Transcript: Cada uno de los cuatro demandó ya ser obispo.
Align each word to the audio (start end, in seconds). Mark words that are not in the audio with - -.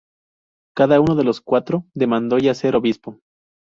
Cada 0.75 0.99
uno 0.99 1.13
de 1.13 1.23
los 1.23 1.41
cuatro 1.41 1.85
demandó 1.93 2.39
ya 2.39 2.55
ser 2.55 2.75
obispo. 2.75 3.19